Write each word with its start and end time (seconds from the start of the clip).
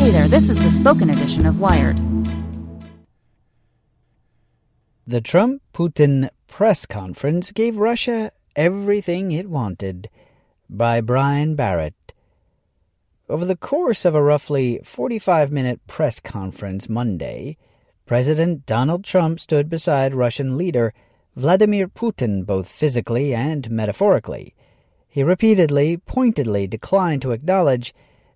Hey 0.00 0.12
there, 0.12 0.28
this 0.28 0.48
is 0.48 0.58
the 0.58 0.70
spoken 0.70 1.10
edition 1.10 1.44
of 1.44 1.60
Wired. 1.60 1.98
The 5.06 5.20
Trump 5.20 5.60
Putin 5.74 6.30
press 6.46 6.86
conference 6.86 7.52
gave 7.52 7.76
Russia 7.76 8.32
everything 8.56 9.30
it 9.30 9.50
wanted. 9.50 10.08
By 10.70 11.02
Brian 11.02 11.54
Barrett. 11.54 12.14
Over 13.28 13.44
the 13.44 13.58
course 13.58 14.06
of 14.06 14.14
a 14.14 14.22
roughly 14.22 14.80
45 14.82 15.52
minute 15.52 15.86
press 15.86 16.18
conference 16.18 16.88
Monday, 16.88 17.58
President 18.06 18.64
Donald 18.64 19.04
Trump 19.04 19.38
stood 19.38 19.68
beside 19.68 20.14
Russian 20.14 20.56
leader 20.56 20.94
Vladimir 21.36 21.88
Putin 21.88 22.46
both 22.46 22.70
physically 22.70 23.34
and 23.34 23.70
metaphorically. 23.70 24.54
He 25.06 25.22
repeatedly, 25.22 25.98
pointedly 25.98 26.66
declined 26.66 27.20
to 27.20 27.32
acknowledge 27.32 27.92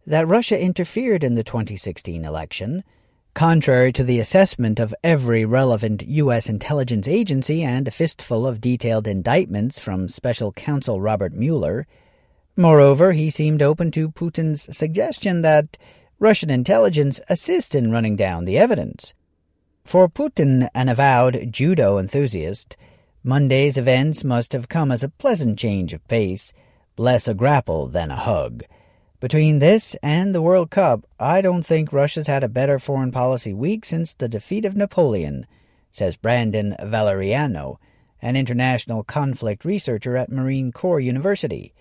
that 0.06 0.28
Russia 0.28 0.60
interfered 0.60 1.24
in 1.24 1.34
the 1.34 1.44
2016 1.44 2.24
election, 2.24 2.84
contrary 3.32 3.92
to 3.92 4.04
the 4.04 4.20
assessment 4.20 4.78
of 4.78 4.94
every 5.02 5.44
relevant 5.44 6.02
U.S. 6.06 6.48
intelligence 6.48 7.08
agency 7.08 7.62
and 7.62 7.88
a 7.88 7.90
fistful 7.90 8.46
of 8.46 8.60
detailed 8.60 9.06
indictments 9.08 9.78
from 9.78 10.08
Special 10.08 10.52
Counsel 10.52 11.00
Robert 11.00 11.32
Mueller. 11.32 11.86
Moreover, 12.56 13.12
he 13.12 13.30
seemed 13.30 13.62
open 13.62 13.90
to 13.92 14.10
Putin's 14.10 14.76
suggestion 14.76 15.42
that 15.42 15.78
Russian 16.18 16.50
intelligence 16.50 17.20
assist 17.28 17.74
in 17.74 17.90
running 17.90 18.14
down 18.14 18.44
the 18.44 18.58
evidence. 18.58 19.14
For 19.84 20.08
Putin, 20.08 20.68
an 20.74 20.88
avowed 20.88 21.48
judo 21.50 21.98
enthusiast, 21.98 22.76
Monday's 23.22 23.76
events 23.76 24.22
must 24.22 24.52
have 24.52 24.68
come 24.68 24.92
as 24.92 25.02
a 25.02 25.08
pleasant 25.08 25.58
change 25.58 25.92
of 25.92 26.06
pace, 26.08 26.52
less 26.96 27.26
a 27.26 27.34
grapple 27.34 27.88
than 27.88 28.10
a 28.10 28.16
hug. 28.16 28.64
Between 29.24 29.58
this 29.58 29.96
and 30.02 30.34
the 30.34 30.42
World 30.42 30.68
Cup, 30.68 31.06
I 31.18 31.40
don't 31.40 31.62
think 31.62 31.94
Russia's 31.94 32.26
had 32.26 32.44
a 32.44 32.46
better 32.46 32.78
foreign 32.78 33.10
policy 33.10 33.54
week 33.54 33.86
since 33.86 34.12
the 34.12 34.28
defeat 34.28 34.66
of 34.66 34.76
Napoleon, 34.76 35.46
says 35.90 36.18
Brandon 36.18 36.76
Valeriano, 36.78 37.78
an 38.20 38.36
international 38.36 39.02
conflict 39.02 39.64
researcher 39.64 40.14
at 40.14 40.30
Marine 40.30 40.72
Corps 40.72 41.00
University. 41.00 41.72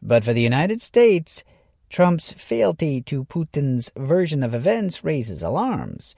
But 0.00 0.22
for 0.22 0.32
the 0.32 0.42
United 0.42 0.80
States, 0.80 1.42
Trump's 1.90 2.34
fealty 2.34 3.00
to 3.00 3.24
Putin's 3.24 3.90
version 3.96 4.44
of 4.44 4.54
events 4.54 5.02
raises 5.02 5.42
alarms. 5.42 6.14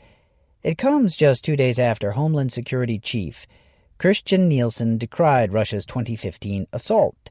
It 0.62 0.76
comes 0.76 1.16
just 1.16 1.46
two 1.46 1.56
days 1.56 1.78
after 1.78 2.10
Homeland 2.10 2.52
Security 2.52 2.98
Chief 2.98 3.46
Kirstjen 3.98 4.48
Nielsen 4.48 4.98
decried 4.98 5.54
Russia's 5.54 5.86
2015 5.86 6.66
assault. 6.74 7.30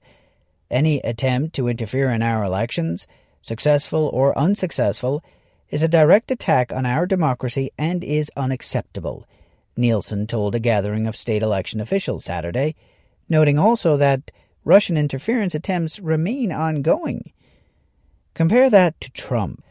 Any 0.71 1.01
attempt 1.01 1.53
to 1.53 1.67
interfere 1.67 2.09
in 2.09 2.23
our 2.23 2.43
elections 2.43 3.05
successful 3.47 4.09
or 4.13 4.37
unsuccessful, 4.37 5.23
is 5.69 5.83
a 5.83 5.87
direct 5.87 6.31
attack 6.31 6.71
on 6.71 6.85
our 6.85 7.05
democracy 7.05 7.71
and 7.77 8.03
is 8.03 8.31
unacceptable, 8.37 9.25
Nielsen 9.77 10.25
told 10.27 10.55
a 10.55 10.59
gathering 10.59 11.07
of 11.07 11.15
state 11.15 11.43
election 11.43 11.79
officials 11.79 12.25
Saturday, 12.25 12.75
noting 13.29 13.59
also 13.59 13.95
that 13.97 14.31
Russian 14.65 14.97
interference 14.97 15.53
attempts 15.53 15.99
remain 15.99 16.51
ongoing. 16.51 17.31
Compare 18.33 18.69
that 18.69 18.99
to 19.01 19.11
Trump. 19.11 19.63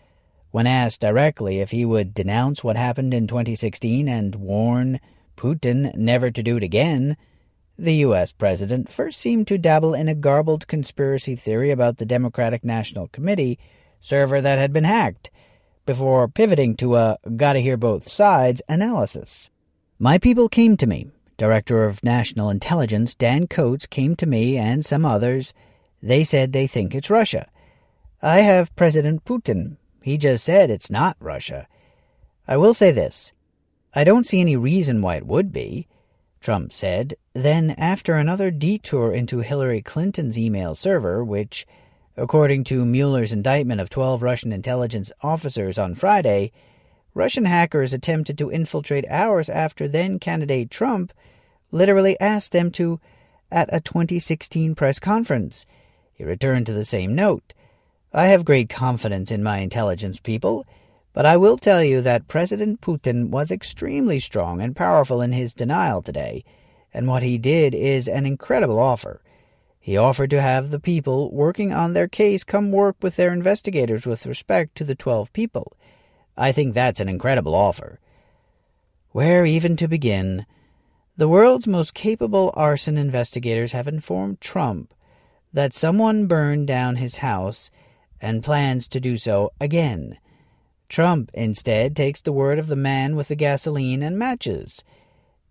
When 0.50 0.66
asked 0.66 1.00
directly 1.00 1.60
if 1.60 1.70
he 1.70 1.84
would 1.84 2.14
denounce 2.14 2.64
what 2.64 2.76
happened 2.76 3.12
in 3.12 3.26
2016 3.26 4.08
and 4.08 4.34
warn 4.36 5.00
Putin 5.36 5.94
never 5.94 6.30
to 6.30 6.42
do 6.42 6.56
it 6.56 6.62
again, 6.62 7.16
the 7.78 7.94
U.S. 7.94 8.32
president 8.32 8.90
first 8.90 9.20
seemed 9.20 9.46
to 9.48 9.58
dabble 9.58 9.94
in 9.94 10.08
a 10.08 10.14
garbled 10.14 10.66
conspiracy 10.66 11.36
theory 11.36 11.70
about 11.70 11.98
the 11.98 12.06
Democratic 12.06 12.64
National 12.64 13.08
Committee 13.08 13.58
server 14.00 14.40
that 14.40 14.58
had 14.58 14.72
been 14.72 14.84
hacked, 14.84 15.30
before 15.84 16.28
pivoting 16.28 16.76
to 16.76 16.96
a 16.96 17.18
gotta 17.36 17.60
hear 17.60 17.76
both 17.76 18.08
sides 18.08 18.62
analysis. 18.68 19.50
My 19.98 20.18
people 20.18 20.48
came 20.48 20.76
to 20.76 20.86
me. 20.86 21.10
Director 21.36 21.84
of 21.84 22.02
National 22.02 22.50
Intelligence 22.50 23.14
Dan 23.14 23.46
Coats 23.46 23.86
came 23.86 24.16
to 24.16 24.26
me 24.26 24.56
and 24.56 24.84
some 24.84 25.04
others. 25.04 25.52
They 26.02 26.24
said 26.24 26.52
they 26.52 26.66
think 26.66 26.94
it's 26.94 27.10
Russia. 27.10 27.48
I 28.22 28.40
have 28.40 28.74
President 28.74 29.24
Putin. 29.24 29.76
He 30.02 30.18
just 30.18 30.44
said 30.44 30.70
it's 30.70 30.90
not 30.90 31.16
Russia. 31.20 31.68
I 32.48 32.56
will 32.56 32.74
say 32.74 32.90
this. 32.90 33.32
I 33.94 34.04
don't 34.04 34.26
see 34.26 34.40
any 34.40 34.56
reason 34.56 35.02
why 35.02 35.16
it 35.16 35.26
would 35.26 35.52
be. 35.52 35.88
Trump 36.46 36.72
said. 36.72 37.16
Then, 37.32 37.72
after 37.72 38.14
another 38.14 38.52
detour 38.52 39.12
into 39.12 39.40
Hillary 39.40 39.82
Clinton's 39.82 40.38
email 40.38 40.76
server, 40.76 41.24
which, 41.24 41.66
according 42.16 42.62
to 42.64 42.84
Mueller's 42.84 43.32
indictment 43.32 43.80
of 43.80 43.90
12 43.90 44.22
Russian 44.22 44.52
intelligence 44.52 45.10
officers 45.24 45.76
on 45.76 45.96
Friday, 45.96 46.52
Russian 47.14 47.46
hackers 47.46 47.92
attempted 47.92 48.38
to 48.38 48.48
infiltrate 48.48 49.04
hours 49.08 49.48
after 49.48 49.88
then 49.88 50.20
candidate 50.20 50.70
Trump 50.70 51.12
literally 51.72 52.16
asked 52.20 52.52
them 52.52 52.70
to 52.70 53.00
at 53.50 53.68
a 53.72 53.80
2016 53.80 54.76
press 54.76 55.00
conference. 55.00 55.66
He 56.14 56.22
returned 56.22 56.66
to 56.66 56.72
the 56.72 56.84
same 56.84 57.16
note. 57.16 57.54
I 58.12 58.26
have 58.26 58.44
great 58.44 58.68
confidence 58.68 59.32
in 59.32 59.42
my 59.42 59.58
intelligence 59.58 60.20
people. 60.20 60.64
But 61.16 61.24
I 61.24 61.38
will 61.38 61.56
tell 61.56 61.82
you 61.82 62.02
that 62.02 62.28
President 62.28 62.82
Putin 62.82 63.30
was 63.30 63.50
extremely 63.50 64.20
strong 64.20 64.60
and 64.60 64.76
powerful 64.76 65.22
in 65.22 65.32
his 65.32 65.54
denial 65.54 66.02
today, 66.02 66.44
and 66.92 67.08
what 67.08 67.22
he 67.22 67.38
did 67.38 67.74
is 67.74 68.06
an 68.06 68.26
incredible 68.26 68.78
offer. 68.78 69.22
He 69.80 69.96
offered 69.96 70.28
to 70.28 70.42
have 70.42 70.68
the 70.68 70.78
people 70.78 71.32
working 71.32 71.72
on 71.72 71.94
their 71.94 72.06
case 72.06 72.44
come 72.44 72.70
work 72.70 72.96
with 73.00 73.16
their 73.16 73.32
investigators 73.32 74.06
with 74.06 74.26
respect 74.26 74.76
to 74.76 74.84
the 74.84 74.94
12 74.94 75.32
people. 75.32 75.72
I 76.36 76.52
think 76.52 76.74
that's 76.74 77.00
an 77.00 77.08
incredible 77.08 77.54
offer. 77.54 77.98
Where 79.12 79.46
even 79.46 79.78
to 79.78 79.88
begin? 79.88 80.44
The 81.16 81.28
world's 81.28 81.66
most 81.66 81.94
capable 81.94 82.52
arson 82.54 82.98
investigators 82.98 83.72
have 83.72 83.88
informed 83.88 84.42
Trump 84.42 84.92
that 85.50 85.72
someone 85.72 86.26
burned 86.26 86.66
down 86.66 86.96
his 86.96 87.16
house 87.16 87.70
and 88.20 88.44
plans 88.44 88.86
to 88.88 89.00
do 89.00 89.16
so 89.16 89.50
again. 89.58 90.18
Trump, 90.88 91.30
instead, 91.34 91.96
takes 91.96 92.20
the 92.20 92.32
word 92.32 92.58
of 92.58 92.66
the 92.66 92.76
man 92.76 93.16
with 93.16 93.28
the 93.28 93.36
gasoline 93.36 94.02
and 94.02 94.18
matches. 94.18 94.84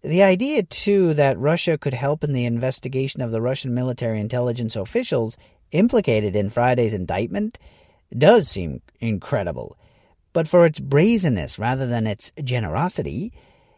The 0.01 0.23
idea, 0.23 0.63
too, 0.63 1.13
that 1.15 1.39
Russia 1.39 1.77
could 1.77 1.93
help 1.93 2.23
in 2.23 2.33
the 2.33 2.45
investigation 2.45 3.21
of 3.21 3.31
the 3.31 3.41
Russian 3.41 3.73
military 3.73 4.19
intelligence 4.19 4.75
officials 4.75 5.37
implicated 5.71 6.35
in 6.35 6.49
Friday's 6.49 6.93
indictment 6.93 7.57
does 8.15 8.47
seem 8.47 8.81
incredible. 8.99 9.77
But 10.31 10.47
for 10.47 10.65
its 10.65 10.79
brazenness 10.79 11.57
rather 11.57 11.87
than 11.87 12.07
its 12.07 12.31
generosity, 12.43 13.33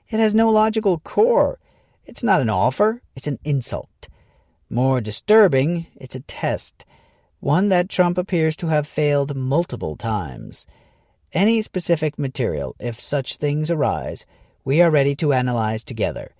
it 0.10 0.20
has 0.20 0.34
no 0.34 0.50
logical 0.50 1.00
core. 1.00 1.60
It's 2.06 2.24
not 2.24 2.42
an 2.42 2.50
offer, 2.50 3.02
it's 3.16 3.28
an 3.28 3.40
insult. 3.44 4.08
More 4.70 5.00
disturbing, 5.00 5.88
it's 5.96 6.16
a 6.16 6.22
test, 6.22 6.86
one 7.40 7.70
that 7.70 7.90
Trump 7.90 8.18
appears 8.18 8.56
to 8.58 8.68
have 8.68 8.88
failed 8.88 9.36
multiple 9.36 9.96
times. 9.96 10.66
Any 11.38 11.62
specific 11.62 12.18
material, 12.18 12.76
if 12.80 13.00
such 13.00 13.36
things 13.36 13.70
arise, 13.70 14.26
we 14.66 14.82
are 14.82 14.90
ready 14.90 15.16
to 15.18 15.34
analyze 15.34 15.84
together. 15.84 16.34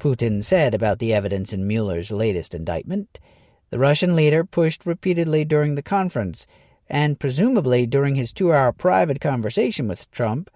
Putin 0.00 0.42
said 0.42 0.74
about 0.74 0.98
the 0.98 1.14
evidence 1.14 1.52
in 1.52 1.68
Mueller's 1.68 2.10
latest 2.10 2.52
indictment. 2.52 3.20
The 3.68 3.78
Russian 3.78 4.16
leader 4.16 4.42
pushed 4.42 4.84
repeatedly 4.84 5.44
during 5.44 5.76
the 5.76 5.84
conference, 5.84 6.48
and 6.88 7.20
presumably 7.20 7.86
during 7.86 8.16
his 8.16 8.32
two 8.32 8.52
hour 8.52 8.72
private 8.72 9.20
conversation 9.20 9.86
with 9.86 10.10
Trump, 10.10 10.50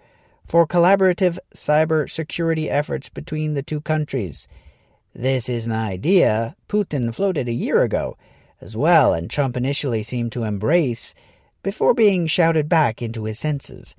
for 0.44 0.66
collaborative 0.66 1.38
cyber 1.54 2.10
security 2.10 2.68
efforts 2.68 3.08
between 3.08 3.54
the 3.54 3.62
two 3.62 3.80
countries. 3.80 4.48
This 5.14 5.48
is 5.48 5.66
an 5.66 5.72
idea 5.72 6.56
Putin 6.68 7.14
floated 7.14 7.46
a 7.46 7.52
year 7.52 7.84
ago 7.84 8.16
as 8.60 8.76
well, 8.76 9.14
and 9.14 9.30
Trump 9.30 9.56
initially 9.56 10.02
seemed 10.02 10.32
to 10.32 10.42
embrace 10.42 11.14
before 11.64 11.94
being 11.94 12.28
shouted 12.28 12.68
back 12.68 13.02
into 13.02 13.24
his 13.24 13.40
senses. 13.40 13.96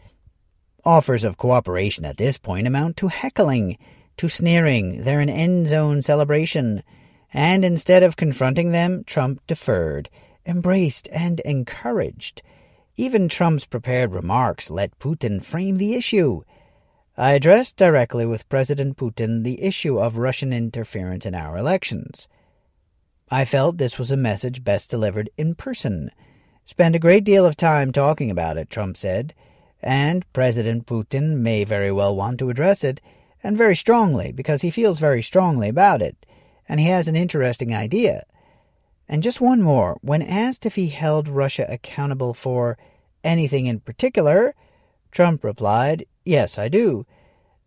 Offers 0.85 1.25
of 1.25 1.35
cooperation 1.35 2.05
at 2.05 2.15
this 2.15 2.37
point 2.37 2.67
amount 2.67 2.95
to 2.95 3.09
heckling, 3.09 3.77
to 4.15 4.29
sneering, 4.29 5.03
they're 5.03 5.19
an 5.19 5.29
end 5.29 5.67
zone 5.67 6.01
celebration, 6.01 6.83
and 7.33 7.65
instead 7.65 8.03
of 8.03 8.15
confronting 8.15 8.71
them, 8.71 9.03
Trump 9.03 9.41
deferred, 9.47 10.09
embraced, 10.45 11.09
and 11.11 11.41
encouraged. 11.41 12.41
Even 12.95 13.27
Trump's 13.27 13.65
prepared 13.65 14.13
remarks 14.13 14.69
let 14.69 14.97
Putin 14.99 15.43
frame 15.43 15.77
the 15.77 15.95
issue. 15.95 16.43
I 17.17 17.33
addressed 17.33 17.75
directly 17.75 18.25
with 18.25 18.47
President 18.47 18.95
Putin 18.95 19.43
the 19.43 19.61
issue 19.61 19.99
of 19.99 20.17
Russian 20.17 20.53
interference 20.53 21.25
in 21.25 21.35
our 21.35 21.57
elections. 21.57 22.29
I 23.29 23.43
felt 23.43 23.77
this 23.77 23.97
was 23.97 24.11
a 24.11 24.17
message 24.17 24.63
best 24.63 24.89
delivered 24.89 25.29
in 25.35 25.55
person. 25.55 26.11
Spent 26.65 26.95
a 26.95 26.99
great 26.99 27.23
deal 27.23 27.45
of 27.45 27.55
time 27.55 27.91
talking 27.91 28.31
about 28.31 28.57
it, 28.57 28.69
Trump 28.71 28.97
said, 28.97 29.35
and 29.83 30.25
President 30.33 30.87
Putin 30.87 31.37
may 31.37 31.63
very 31.63 31.91
well 31.91 32.15
want 32.15 32.39
to 32.39 32.49
address 32.49 32.83
it, 32.83 32.99
and 33.43 33.55
very 33.55 33.75
strongly, 33.75 34.31
because 34.31 34.63
he 34.63 34.71
feels 34.71 34.99
very 34.99 35.21
strongly 35.21 35.69
about 35.69 36.01
it, 36.01 36.25
and 36.67 36.79
he 36.79 36.87
has 36.87 37.07
an 37.07 37.15
interesting 37.15 37.75
idea. 37.75 38.25
And 39.07 39.21
just 39.21 39.39
one 39.39 39.61
more. 39.61 39.97
When 40.01 40.23
asked 40.23 40.65
if 40.65 40.75
he 40.75 40.87
held 40.87 41.27
Russia 41.27 41.67
accountable 41.69 42.33
for 42.33 42.79
anything 43.23 43.67
in 43.67 43.79
particular, 43.79 44.55
Trump 45.11 45.43
replied, 45.43 46.07
Yes, 46.23 46.57
I 46.57 46.69
do. 46.69 47.05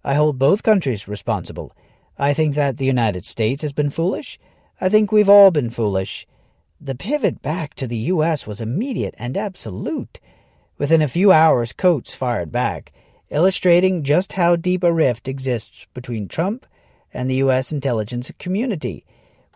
I 0.03 0.15
hold 0.15 0.41
both 0.41 0.65
countries 0.65 1.07
responsible. 1.07 1.73
I 2.19 2.35
think 2.35 2.57
that 2.57 2.79
the 2.79 2.85
United 2.85 3.25
States 3.25 3.63
has 3.63 3.73
been 3.73 3.91
foolish. 3.91 4.41
I 4.81 4.89
think 4.89 5.13
we've 5.13 5.29
all 5.29 5.53
been 5.53 5.71
foolish. 5.71 6.27
The 6.81 6.95
pivot 6.95 7.43
back 7.43 7.75
to 7.75 7.89
the 7.89 7.97
U.S. 7.97 8.47
was 8.47 8.61
immediate 8.61 9.17
and 9.19 9.37
absolute. 9.37 10.21
Within 10.79 11.03
a 11.03 11.09
few 11.09 11.33
hours, 11.33 11.73
Coats 11.73 12.15
fired 12.15 12.53
back, 12.53 12.93
illustrating 13.31 14.05
just 14.05 14.35
how 14.35 14.55
deep 14.55 14.85
a 14.85 14.93
rift 14.93 15.27
exists 15.27 15.89
between 15.93 16.29
Trump 16.29 16.65
and 17.13 17.29
the 17.29 17.35
U.S. 17.37 17.73
intelligence 17.73 18.31
community. 18.39 19.05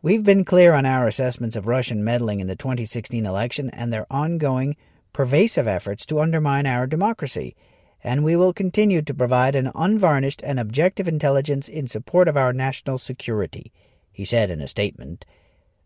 We've 0.02 0.24
been 0.24 0.44
clear 0.44 0.72
on 0.72 0.84
our 0.84 1.06
assessments 1.06 1.54
of 1.54 1.69
Russian 1.69 2.02
meddling 2.02 2.40
in 2.40 2.48
the 2.48 2.56
2016 2.56 3.24
election 3.24 3.70
and 3.70 3.92
their 3.92 4.06
ongoing, 4.10 4.76
pervasive 5.12 5.69
efforts 5.69 6.04
to 6.06 6.20
undermine 6.20 6.66
our 6.66 6.88
democracy, 6.88 7.54
and 8.02 8.24
we 8.24 8.34
will 8.34 8.52
continue 8.52 9.00
to 9.00 9.14
provide 9.14 9.54
an 9.54 9.70
unvarnished 9.76 10.42
and 10.42 10.58
objective 10.58 11.06
intelligence 11.06 11.69
in 11.69 11.86
support 11.86 12.26
of 12.26 12.36
our 12.36 12.52
national 12.52 12.98
security, 12.98 13.70
he 14.10 14.24
said 14.24 14.50
in 14.50 14.60
a 14.60 14.66
statement. 14.66 15.24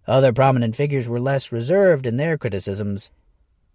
Other 0.09 0.33
prominent 0.33 0.77
figures 0.77 1.09
were 1.09 1.19
less 1.19 1.51
reserved 1.51 2.07
in 2.07 2.17
their 2.17 2.39
criticisms. 2.39 3.11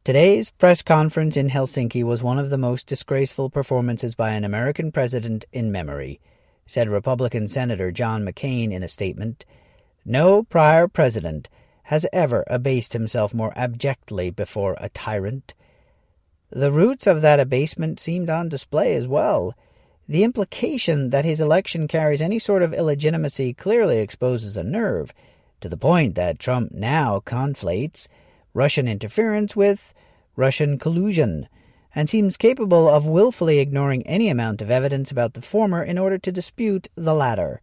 Today's 0.06 0.50
press 0.50 0.81
conference 0.81 1.36
in 1.36 1.50
Helsinki 1.50 2.04
was 2.04 2.24
one 2.24 2.39
of 2.39 2.50
the 2.50 2.57
most 2.57 2.88
disgraceful 2.88 3.50
performances 3.50 4.16
by 4.16 4.31
an 4.31 4.45
American 4.45 4.92
president 4.92 5.44
in 5.51 5.72
memory, 5.72 6.22
said 6.66 6.89
Republican 6.89 7.50
Senator 7.50 7.92
John 7.92 8.24
McCain 8.24 8.72
in 8.72 8.81
a 8.81 8.88
statement. 8.88 9.45
No 10.06 10.44
prior 10.44 10.88
president 10.88 11.50
has 11.83 12.07
ever 12.13 12.45
abased 12.48 12.94
himself 12.94 13.33
more 13.33 13.51
abjectly 13.57 14.31
before 14.31 14.78
a 14.80 14.88
tyrant. 14.89 15.54
The 16.50 16.72
roots 16.72 17.07
of 17.07 17.22
that 17.22 17.42
abasement 17.42 18.00
seemed 18.00 18.30
on 18.30 18.48
display 18.48 18.95
as 18.95 19.07
well. 19.07 19.54
The 20.07 20.24
implication 20.24 21.10
that 21.10 21.25
his 21.25 21.42
election 21.42 21.88
carries 21.88 22.22
any 22.22 22.39
sort 22.39 22.63
of 22.63 22.74
illegitimacy 22.74 23.54
clearly 23.54 24.00
exposes 24.00 24.56
a 24.56 24.63
nerve, 24.63 25.13
to 25.61 25.69
the 25.69 25.77
point 25.77 26.15
that 26.15 26.39
Trump 26.39 26.71
now 26.71 27.21
conflates 27.25 28.07
Russian 28.53 28.87
interference 28.87 29.55
with 29.55 29.93
Russian 30.35 30.77
collusion, 30.77 31.47
and 31.93 32.09
seems 32.09 32.37
capable 32.37 32.87
of 32.87 33.05
wilfully 33.05 33.59
ignoring 33.59 34.05
any 34.07 34.29
amount 34.29 34.61
of 34.61 34.71
evidence 34.71 35.11
about 35.11 35.33
the 35.33 35.41
former 35.41 35.83
in 35.83 35.97
order 35.97 36.17
to 36.17 36.31
dispute 36.31 36.87
the 36.95 37.13
latter. 37.13 37.61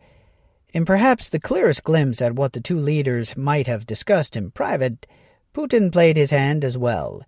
In 0.73 0.85
perhaps 0.85 1.29
the 1.29 1.41
clearest 1.41 1.83
glimpse 1.83 2.21
at 2.21 2.35
what 2.35 2.53
the 2.53 2.61
two 2.61 2.79
leaders 2.79 3.37
might 3.37 3.67
have 3.67 3.87
discussed 3.87 4.37
in 4.37 4.51
private, 4.51 5.07
Putin 5.55 5.91
played 5.91 6.17
his 6.17 6.31
hand 6.31 6.63
as 6.65 6.77
well. 6.77 7.23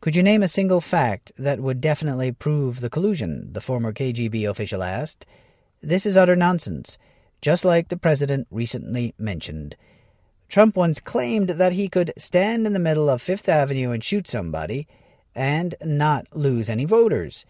Could 0.00 0.16
you 0.16 0.22
name 0.22 0.42
a 0.42 0.48
single 0.48 0.80
fact 0.80 1.32
that 1.38 1.60
would 1.60 1.80
definitely 1.80 2.32
prove 2.32 2.80
the 2.80 2.90
collusion? 2.90 3.52
the 3.52 3.60
former 3.60 3.92
KGB 3.92 4.48
official 4.48 4.82
asked. 4.82 5.26
This 5.82 6.06
is 6.06 6.16
utter 6.16 6.36
nonsense, 6.36 6.96
just 7.42 7.64
like 7.64 7.88
the 7.88 7.96
president 7.96 8.46
recently 8.50 9.14
mentioned. 9.18 9.76
Trump 10.48 10.76
once 10.76 11.00
claimed 11.00 11.50
that 11.50 11.72
he 11.72 11.88
could 11.88 12.12
stand 12.16 12.66
in 12.66 12.72
the 12.72 12.78
middle 12.78 13.08
of 13.08 13.20
Fifth 13.20 13.48
Avenue 13.48 13.90
and 13.90 14.02
shoot 14.02 14.26
somebody 14.28 14.86
and 15.34 15.74
not 15.84 16.26
lose 16.34 16.70
any 16.70 16.84
voters. 16.84 17.44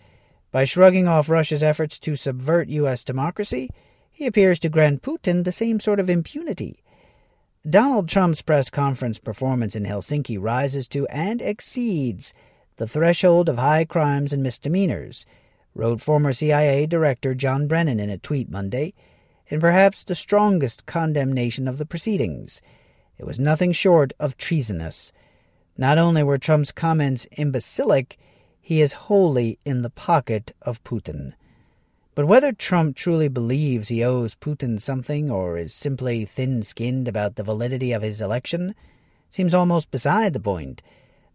By 0.50 0.64
shrugging 0.64 1.06
off 1.06 1.28
Russia's 1.28 1.62
efforts 1.62 1.98
to 2.00 2.16
subvert 2.16 2.68
U.S. 2.68 3.04
democracy, 3.04 3.70
he 4.10 4.26
appears 4.26 4.58
to 4.60 4.70
grant 4.70 5.02
Putin 5.02 5.44
the 5.44 5.52
same 5.52 5.78
sort 5.78 6.00
of 6.00 6.08
impunity. 6.08 6.82
Donald 7.68 8.08
Trump's 8.08 8.42
press 8.42 8.70
conference 8.70 9.18
performance 9.18 9.76
in 9.76 9.84
Helsinki 9.84 10.40
rises 10.40 10.88
to 10.88 11.06
and 11.08 11.42
exceeds 11.42 12.32
the 12.76 12.86
threshold 12.88 13.48
of 13.48 13.58
high 13.58 13.84
crimes 13.84 14.32
and 14.32 14.42
misdemeanors, 14.42 15.26
wrote 15.74 16.00
former 16.00 16.32
CIA 16.32 16.86
Director 16.86 17.34
John 17.34 17.66
Brennan 17.66 18.00
in 18.00 18.08
a 18.08 18.18
tweet 18.18 18.48
Monday, 18.48 18.94
in 19.48 19.60
perhaps 19.60 20.02
the 20.02 20.14
strongest 20.14 20.86
condemnation 20.86 21.68
of 21.68 21.78
the 21.78 21.86
proceedings. 21.86 22.62
It 23.18 23.26
was 23.26 23.38
nothing 23.38 23.72
short 23.72 24.12
of 24.18 24.36
treasonous. 24.36 25.12
Not 25.78 25.98
only 25.98 26.22
were 26.22 26.38
Trump's 26.38 26.72
comments 26.72 27.26
imbecilic, 27.32 28.18
he 28.60 28.80
is 28.80 28.92
wholly 28.92 29.58
in 29.64 29.82
the 29.82 29.90
pocket 29.90 30.54
of 30.62 30.82
Putin. 30.84 31.32
But 32.14 32.26
whether 32.26 32.52
Trump 32.52 32.96
truly 32.96 33.28
believes 33.28 33.88
he 33.88 34.02
owes 34.02 34.34
Putin 34.34 34.80
something 34.80 35.30
or 35.30 35.58
is 35.58 35.74
simply 35.74 36.24
thin 36.24 36.62
skinned 36.62 37.08
about 37.08 37.36
the 37.36 37.42
validity 37.42 37.92
of 37.92 38.02
his 38.02 38.20
election 38.20 38.74
seems 39.28 39.54
almost 39.54 39.90
beside 39.90 40.32
the 40.32 40.40
point. 40.40 40.82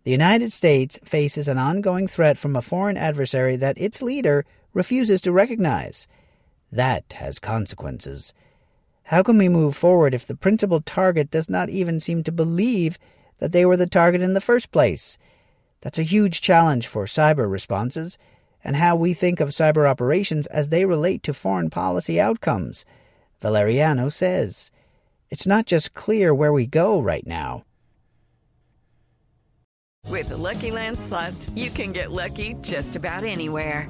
The 0.04 0.12
United 0.12 0.52
States 0.52 1.00
faces 1.04 1.48
an 1.48 1.60
ongoing 1.60 2.08
threat 2.08 2.38
from 2.38 2.56
a 2.56 2.62
foreign 2.62 2.98
adversary 2.98 3.56
that 3.58 3.78
its 3.78 4.02
leader 4.02 4.44
refuses 4.74 5.22
to 5.22 5.32
recognize. 5.32 6.08
That 6.72 7.14
has 7.14 7.38
consequences. 7.38 8.34
How 9.12 9.24
can 9.24 9.38
we 9.38 9.50
move 9.50 9.76
forward 9.76 10.14
if 10.14 10.26
the 10.26 10.38
principal 10.38 10.80
target 10.80 11.30
does 11.30 11.50
not 11.50 11.68
even 11.68 12.00
seem 12.00 12.24
to 12.24 12.32
believe 12.32 12.98
that 13.40 13.52
they 13.52 13.66
were 13.66 13.76
the 13.76 13.86
target 13.86 14.22
in 14.22 14.36
the 14.36 14.40
first 14.40 14.72
place? 14.72 15.18
That's 15.82 16.00
a 16.00 16.04
huge 16.04 16.40
challenge 16.40 16.88
for 16.88 17.04
cyber 17.04 17.52
responses 17.52 18.18
and 18.64 18.78
how 18.78 18.96
we 18.96 19.14
think 19.14 19.42
of 19.42 19.50
cyber 19.50 19.86
operations 19.86 20.48
as 20.48 20.70
they 20.70 20.86
relate 20.86 21.24
to 21.24 21.34
foreign 21.34 21.70
policy 21.70 22.22
outcomes. 22.22 22.86
Valeriano 23.42 24.10
says, 24.10 24.72
It's 25.30 25.46
not 25.46 25.66
just 25.66 25.94
clear 25.94 26.34
where 26.34 26.54
we 26.54 26.66
go 26.66 27.02
right 27.02 27.28
now. 27.28 27.66
With 30.08 30.30
the 30.30 30.38
Lucky 30.38 30.72
Land 30.72 30.98
slots, 30.98 31.52
you 31.54 31.70
can 31.70 31.92
get 31.92 32.14
lucky 32.14 32.56
just 32.62 32.96
about 32.96 33.26
anywhere. 33.26 33.90